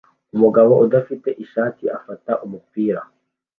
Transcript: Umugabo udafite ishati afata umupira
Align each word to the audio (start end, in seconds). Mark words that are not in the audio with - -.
Umugabo 0.35 0.71
udafite 0.85 1.29
ishati 1.43 1.83
afata 1.97 2.31
umupira 2.45 3.01